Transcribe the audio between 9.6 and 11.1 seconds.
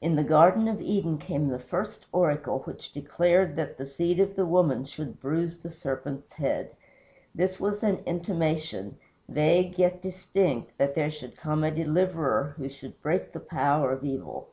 yet distinct, that there